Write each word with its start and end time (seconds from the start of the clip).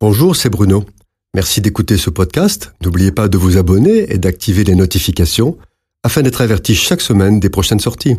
Bonjour, 0.00 0.36
c'est 0.36 0.48
Bruno. 0.48 0.84
Merci 1.34 1.60
d'écouter 1.60 1.96
ce 1.96 2.08
podcast. 2.08 2.72
N'oubliez 2.84 3.10
pas 3.10 3.26
de 3.26 3.36
vous 3.36 3.56
abonner 3.56 4.12
et 4.12 4.18
d'activer 4.18 4.62
les 4.62 4.76
notifications 4.76 5.58
afin 6.04 6.22
d'être 6.22 6.40
averti 6.40 6.76
chaque 6.76 7.00
semaine 7.00 7.40
des 7.40 7.50
prochaines 7.50 7.80
sorties. 7.80 8.14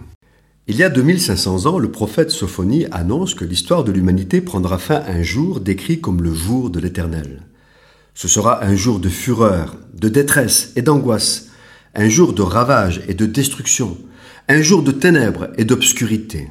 Il 0.68 0.76
y 0.76 0.84
a 0.84 0.90
2500 0.90 1.68
ans, 1.68 1.80
le 1.80 1.90
prophète 1.90 2.32
Sophonie 2.32 2.86
annonce 2.92 3.34
que 3.34 3.46
l'histoire 3.46 3.86
de 3.86 3.94
l'humanité 3.94 4.42
prendra 4.42 4.78
fin 4.78 5.02
un 5.08 5.24
jour 5.24 5.62
décrit 5.62 6.02
comme 6.02 6.22
le 6.22 6.34
jour 6.34 6.70
de 6.70 6.82
l'Éternel. 6.82 7.44
Ce 8.14 8.28
sera 8.28 8.66
un 8.66 8.76
jour 8.76 9.00
de 9.00 9.08
fureur, 9.08 9.78
de 9.94 10.10
détresse 10.10 10.74
et 10.76 10.82
d'angoisse, 10.82 11.48
un 11.96 12.10
jour 12.10 12.34
de 12.34 12.42
ravage 12.42 13.04
et 13.08 13.14
de 13.14 13.26
destruction, 13.26 13.98
un 14.50 14.62
jour 14.62 14.84
de 14.84 14.92
ténèbres 14.92 15.48
et 15.58 15.64
d'obscurité. 15.64 16.50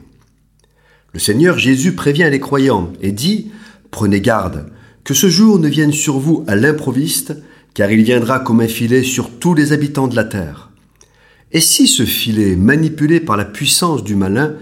Le 1.13 1.21
Seigneur 1.21 1.59
Jésus 1.59 1.95
prévient 1.95 2.31
les 2.31 2.41
croyants 2.41 2.95
et 3.03 3.13
dit 3.13 3.51
Prenez 3.91 4.23
garde, 4.23 4.71
que 5.09 5.15
ce 5.15 5.31
jour 5.31 5.59
ne 5.59 5.69
vienne 5.69 5.95
sur 5.95 6.19
vous 6.19 6.45
à 6.47 6.55
l'improviste, 6.55 7.35
car 7.73 7.91
il 7.91 8.03
viendra 8.03 8.41
comme 8.41 8.61
un 8.61 8.69
filet 8.69 9.03
sur 9.03 9.31
tous 9.31 9.55
les 9.55 9.73
habitants 9.73 10.07
de 10.07 10.15
la 10.15 10.25
terre. 10.25 10.71
Et 11.51 11.63
si 11.63 11.87
ce 11.87 12.03
filet, 12.03 12.57
manipulé 12.57 13.19
par 13.19 13.39
la 13.39 13.47
puissance 13.47 14.05
du 14.05 14.15
malin, 14.17 14.57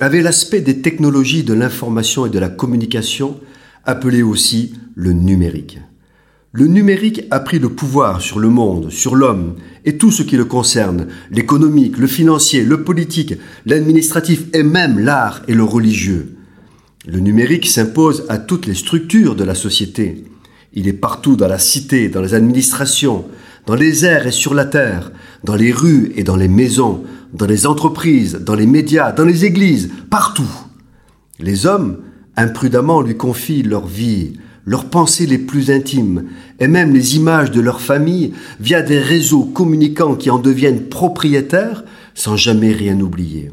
avait 0.00 0.20
l'aspect 0.20 0.62
des 0.62 0.80
technologies 0.80 1.44
de 1.44 1.54
l'information 1.54 2.26
et 2.26 2.30
de 2.30 2.40
la 2.40 2.48
communication, 2.48 3.38
appelé 3.84 4.22
aussi 4.22 4.74
le 4.96 5.12
numérique 5.12 5.78
Le 6.50 6.66
numérique 6.66 7.22
a 7.30 7.38
pris 7.38 7.60
le 7.60 7.68
pouvoir 7.68 8.20
sur 8.20 8.40
le 8.40 8.48
monde, 8.48 8.90
sur 8.90 9.14
l'homme 9.14 9.54
et 9.84 9.96
tout 9.96 10.10
ce 10.10 10.24
qui 10.24 10.36
le 10.36 10.44
concerne, 10.44 11.06
l'économique, 11.30 11.98
le 11.98 12.08
financier, 12.08 12.64
le 12.64 12.82
politique, 12.82 13.34
l'administratif 13.64 14.46
et 14.54 14.64
même 14.64 14.98
l'art 14.98 15.42
et 15.46 15.54
le 15.54 15.62
religieux. 15.62 16.33
Le 17.06 17.20
numérique 17.20 17.66
s'impose 17.66 18.24
à 18.30 18.38
toutes 18.38 18.66
les 18.66 18.74
structures 18.74 19.36
de 19.36 19.44
la 19.44 19.54
société. 19.54 20.24
Il 20.72 20.88
est 20.88 20.94
partout 20.94 21.36
dans 21.36 21.48
la 21.48 21.58
cité, 21.58 22.08
dans 22.08 22.22
les 22.22 22.32
administrations, 22.32 23.26
dans 23.66 23.74
les 23.74 24.06
airs 24.06 24.26
et 24.26 24.30
sur 24.32 24.54
la 24.54 24.64
terre, 24.64 25.12
dans 25.44 25.54
les 25.54 25.70
rues 25.70 26.12
et 26.16 26.24
dans 26.24 26.36
les 26.36 26.48
maisons, 26.48 27.04
dans 27.34 27.44
les 27.44 27.66
entreprises, 27.66 28.40
dans 28.40 28.54
les 28.54 28.66
médias, 28.66 29.12
dans 29.12 29.26
les 29.26 29.44
églises, 29.44 29.90
partout. 30.08 30.50
Les 31.38 31.66
hommes, 31.66 31.98
imprudemment, 32.36 33.02
lui 33.02 33.18
confient 33.18 33.62
leur 33.62 33.86
vie, 33.86 34.38
leurs 34.64 34.88
pensées 34.88 35.26
les 35.26 35.38
plus 35.38 35.70
intimes, 35.70 36.24
et 36.58 36.68
même 36.68 36.94
les 36.94 37.16
images 37.16 37.50
de 37.50 37.60
leur 37.60 37.82
famille 37.82 38.32
via 38.60 38.80
des 38.80 38.98
réseaux 38.98 39.44
communicants 39.44 40.14
qui 40.14 40.30
en 40.30 40.38
deviennent 40.38 40.88
propriétaires 40.88 41.84
sans 42.14 42.36
jamais 42.36 42.72
rien 42.72 42.98
oublier. 42.98 43.52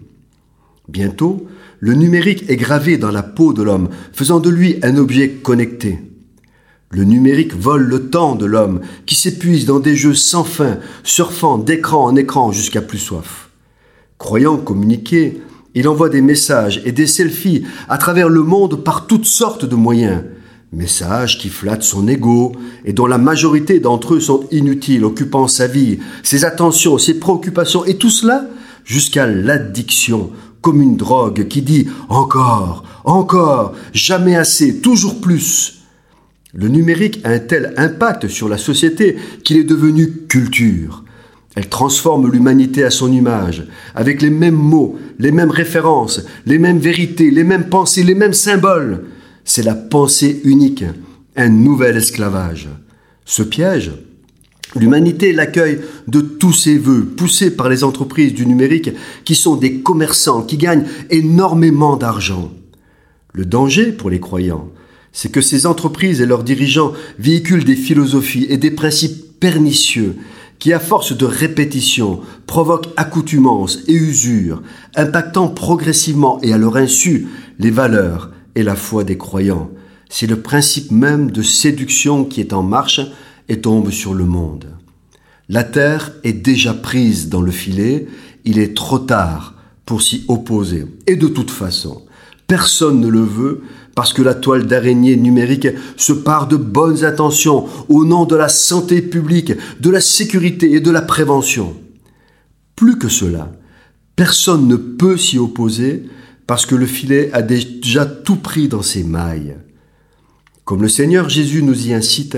Bientôt, 0.87 1.47
le 1.81 1.95
numérique 1.95 2.45
est 2.47 2.57
gravé 2.57 2.97
dans 2.97 3.09
la 3.09 3.23
peau 3.23 3.53
de 3.53 3.63
l'homme, 3.63 3.89
faisant 4.13 4.39
de 4.39 4.51
lui 4.51 4.77
un 4.83 4.97
objet 4.97 5.29
connecté. 5.29 5.97
Le 6.91 7.03
numérique 7.05 7.55
vole 7.55 7.81
le 7.81 8.11
temps 8.11 8.35
de 8.35 8.45
l'homme, 8.45 8.81
qui 9.07 9.15
s'épuise 9.15 9.65
dans 9.65 9.79
des 9.79 9.95
jeux 9.95 10.13
sans 10.13 10.43
fin, 10.43 10.77
surfant 11.03 11.57
d'écran 11.57 12.05
en 12.05 12.15
écran 12.15 12.51
jusqu'à 12.51 12.81
plus 12.81 12.99
soif. 12.99 13.49
Croyant 14.19 14.57
communiquer, 14.57 15.41
il 15.73 15.87
envoie 15.87 16.09
des 16.09 16.21
messages 16.21 16.83
et 16.85 16.91
des 16.91 17.07
selfies 17.07 17.63
à 17.89 17.97
travers 17.97 18.29
le 18.29 18.43
monde 18.43 18.83
par 18.83 19.07
toutes 19.07 19.25
sortes 19.25 19.65
de 19.65 19.75
moyens. 19.75 20.21
Messages 20.71 21.39
qui 21.39 21.49
flattent 21.49 21.81
son 21.81 22.07
ego 22.07 22.51
et 22.85 22.93
dont 22.93 23.07
la 23.07 23.17
majorité 23.17 23.79
d'entre 23.79 24.13
eux 24.13 24.19
sont 24.19 24.45
inutiles, 24.51 25.03
occupant 25.03 25.47
sa 25.47 25.65
vie, 25.65 25.97
ses 26.21 26.45
attentions, 26.45 26.99
ses 26.99 27.17
préoccupations 27.17 27.85
et 27.85 27.95
tout 27.95 28.11
cela 28.11 28.45
jusqu'à 28.85 29.25
l'addiction 29.25 30.31
comme 30.61 30.81
une 30.81 30.95
drogue 30.95 31.47
qui 31.47 31.61
dit 31.61 31.87
encore, 32.09 32.83
encore, 33.03 33.73
jamais 33.93 34.35
assez, 34.35 34.79
toujours 34.79 35.19
plus. 35.19 35.81
Le 36.53 36.67
numérique 36.67 37.21
a 37.23 37.29
un 37.29 37.39
tel 37.39 37.73
impact 37.77 38.27
sur 38.27 38.49
la 38.49 38.57
société 38.57 39.17
qu'il 39.43 39.57
est 39.57 39.63
devenu 39.63 40.11
culture. 40.27 41.03
Elle 41.55 41.67
transforme 41.67 42.31
l'humanité 42.31 42.83
à 42.83 42.89
son 42.89 43.11
image, 43.11 43.67
avec 43.95 44.21
les 44.21 44.29
mêmes 44.29 44.55
mots, 44.55 44.97
les 45.19 45.31
mêmes 45.31 45.51
références, 45.51 46.21
les 46.45 46.59
mêmes 46.59 46.79
vérités, 46.79 47.31
les 47.31 47.43
mêmes 47.43 47.67
pensées, 47.67 48.03
les 48.03 48.15
mêmes 48.15 48.33
symboles. 48.33 49.05
C'est 49.43 49.63
la 49.63 49.75
pensée 49.75 50.41
unique, 50.45 50.85
un 51.35 51.49
nouvel 51.49 51.97
esclavage. 51.97 52.69
Ce 53.25 53.43
piège, 53.43 53.91
L'humanité 54.75 55.33
l'accueille 55.33 55.81
de 56.07 56.21
tous 56.21 56.53
ses 56.53 56.77
voeux, 56.77 57.05
poussés 57.05 57.51
par 57.51 57.67
les 57.67 57.83
entreprises 57.83 58.33
du 58.33 58.45
numérique 58.45 58.91
qui 59.25 59.35
sont 59.35 59.55
des 59.55 59.81
commerçants 59.81 60.43
qui 60.43 60.57
gagnent 60.57 60.85
énormément 61.09 61.97
d'argent. 61.97 62.51
Le 63.33 63.45
danger 63.45 63.91
pour 63.91 64.09
les 64.09 64.19
croyants, 64.19 64.69
c'est 65.11 65.31
que 65.31 65.41
ces 65.41 65.65
entreprises 65.65 66.21
et 66.21 66.25
leurs 66.25 66.43
dirigeants 66.43 66.93
véhiculent 67.19 67.65
des 67.65 67.75
philosophies 67.75 68.47
et 68.49 68.57
des 68.57 68.71
principes 68.71 69.39
pernicieux 69.39 70.15
qui, 70.57 70.71
à 70.71 70.79
force 70.79 71.17
de 71.17 71.25
répétition, 71.25 72.21
provoquent 72.45 72.89
accoutumance 72.95 73.79
et 73.87 73.93
usure, 73.93 74.61
impactant 74.95 75.49
progressivement 75.49 76.39
et 76.43 76.53
à 76.53 76.57
leur 76.57 76.77
insu 76.77 77.27
les 77.59 77.71
valeurs 77.71 78.31
et 78.55 78.63
la 78.63 78.75
foi 78.75 79.03
des 79.03 79.17
croyants. 79.17 79.71
C'est 80.09 80.27
le 80.27 80.41
principe 80.41 80.91
même 80.91 81.31
de 81.31 81.41
séduction 81.41 82.25
qui 82.25 82.41
est 82.41 82.53
en 82.53 82.63
marche 82.63 83.01
et 83.49 83.61
tombe 83.61 83.91
sur 83.91 84.13
le 84.13 84.25
monde. 84.25 84.67
La 85.49 85.63
terre 85.63 86.13
est 86.23 86.33
déjà 86.33 86.73
prise 86.73 87.29
dans 87.29 87.41
le 87.41 87.51
filet, 87.51 88.07
il 88.45 88.59
est 88.59 88.75
trop 88.75 88.99
tard 88.99 89.55
pour 89.85 90.01
s'y 90.01 90.23
opposer. 90.27 90.85
Et 91.07 91.15
de 91.15 91.27
toute 91.27 91.51
façon, 91.51 92.03
personne 92.47 92.99
ne 92.99 93.07
le 93.07 93.21
veut 93.21 93.61
parce 93.95 94.13
que 94.13 94.21
la 94.21 94.33
toile 94.33 94.65
d'araignée 94.65 95.17
numérique 95.17 95.67
se 95.97 96.13
part 96.13 96.47
de 96.47 96.55
bonnes 96.55 97.03
intentions 97.03 97.67
au 97.89 98.05
nom 98.05 98.25
de 98.25 98.35
la 98.35 98.49
santé 98.49 99.01
publique, 99.01 99.53
de 99.79 99.89
la 99.89 100.01
sécurité 100.01 100.71
et 100.73 100.79
de 100.79 100.91
la 100.91 101.01
prévention. 101.01 101.75
Plus 102.75 102.97
que 102.97 103.09
cela, 103.09 103.51
personne 104.15 104.67
ne 104.67 104.75
peut 104.75 105.17
s'y 105.17 105.37
opposer 105.37 106.03
parce 106.47 106.65
que 106.65 106.75
le 106.75 106.85
filet 106.85 107.29
a 107.33 107.41
déjà 107.41 108.05
tout 108.05 108.37
pris 108.37 108.67
dans 108.67 108.81
ses 108.81 109.03
mailles. 109.03 109.57
Comme 110.63 110.81
le 110.81 110.89
Seigneur 110.89 111.29
Jésus 111.29 111.63
nous 111.63 111.87
y 111.87 111.93
incite, 111.93 112.37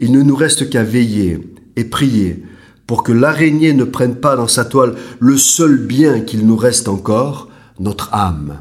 il 0.00 0.12
ne 0.12 0.22
nous 0.22 0.36
reste 0.36 0.70
qu'à 0.70 0.82
veiller 0.82 1.40
et 1.76 1.84
prier 1.84 2.42
pour 2.86 3.02
que 3.02 3.12
l'araignée 3.12 3.72
ne 3.72 3.84
prenne 3.84 4.16
pas 4.16 4.36
dans 4.36 4.48
sa 4.48 4.64
toile 4.64 4.94
le 5.18 5.36
seul 5.36 5.78
bien 5.78 6.20
qu'il 6.20 6.46
nous 6.46 6.56
reste 6.56 6.88
encore, 6.88 7.48
notre 7.78 8.12
âme. 8.12 8.60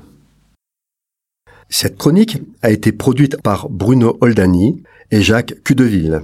Cette 1.70 1.98
chronique 1.98 2.42
a 2.62 2.72
été 2.72 2.92
produite 2.92 3.42
par 3.42 3.70
Bruno 3.70 4.18
Oldani 4.22 4.84
et 5.12 5.22
Jacques 5.22 5.56
Cudeville. 5.64 6.22